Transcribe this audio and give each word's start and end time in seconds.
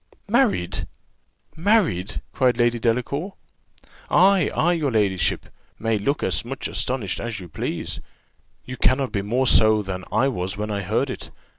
"Married! 0.27 0.87
married!" 1.55 2.23
cried 2.33 2.57
Lady 2.57 2.79
Delacour. 2.79 3.33
"Ay, 4.09 4.49
ay, 4.51 4.73
your 4.73 4.89
ladyship 4.89 5.45
may 5.77 5.99
look 5.99 6.23
as 6.23 6.43
much 6.43 6.67
astonished 6.67 7.19
as 7.19 7.39
you 7.39 7.47
please, 7.47 7.99
you 8.65 8.77
cannot 8.77 9.11
be 9.11 9.21
more 9.21 9.45
so 9.45 9.83
than 9.83 10.03
I 10.11 10.27
was 10.27 10.57
when 10.57 10.71
I 10.71 10.81
heard 10.81 11.11
it. 11.11 11.29